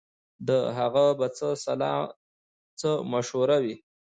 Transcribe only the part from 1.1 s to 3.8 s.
به څه سلا څه مشوره وي